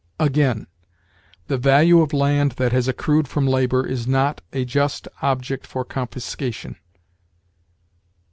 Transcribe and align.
Again: 0.19 0.65
"The 1.45 1.59
value 1.59 2.01
of 2.01 2.11
land 2.11 2.53
that 2.53 2.71
has 2.71 2.87
accrued 2.87 3.27
from 3.27 3.45
labor 3.45 3.85
is 3.85 4.07
not... 4.07 4.41
a 4.51 4.65
just 4.65 5.07
object 5.21 5.67
for 5.67 5.85
confiscation." 5.85 6.77